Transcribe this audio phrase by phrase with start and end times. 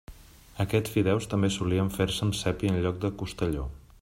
[0.63, 3.73] Aquests fideus també solien fer-se amb sépia en lloc de costelló.